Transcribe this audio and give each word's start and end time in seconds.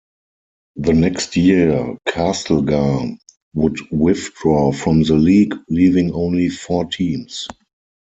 The 0.77 0.93
next 0.93 1.37
year, 1.37 1.95
Castlegar 2.07 3.15
would 3.53 3.77
withdraw 3.91 4.71
from 4.71 5.03
the 5.03 5.13
league, 5.13 5.53
leaving 5.69 6.11
only 6.11 6.49
four 6.49 6.85
teams. 6.85 7.47